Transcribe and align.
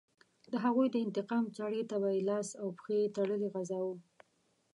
د 0.51 0.53
هغوی 0.63 0.87
د 0.91 0.95
انتقام 1.05 1.45
چاړې 1.57 1.81
ته 1.89 1.95
به 2.01 2.09
یې 2.15 2.21
لاس 2.29 2.49
او 2.61 2.67
پښې 2.79 3.11
تړلې 3.15 3.47
غځاوه. 3.53 3.95